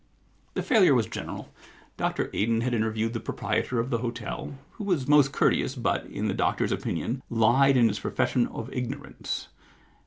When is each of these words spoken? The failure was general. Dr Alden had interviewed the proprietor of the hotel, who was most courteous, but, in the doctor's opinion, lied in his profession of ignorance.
The 0.55 0.63
failure 0.63 0.95
was 0.95 1.05
general. 1.05 1.53
Dr 1.95 2.31
Alden 2.33 2.61
had 2.61 2.73
interviewed 2.73 3.13
the 3.13 3.19
proprietor 3.19 3.79
of 3.79 3.91
the 3.91 3.99
hotel, 3.99 4.57
who 4.71 4.83
was 4.83 5.07
most 5.07 5.31
courteous, 5.31 5.75
but, 5.75 6.07
in 6.07 6.27
the 6.27 6.33
doctor's 6.33 6.71
opinion, 6.71 7.21
lied 7.29 7.77
in 7.77 7.87
his 7.87 7.99
profession 7.99 8.47
of 8.47 8.73
ignorance. 8.73 9.49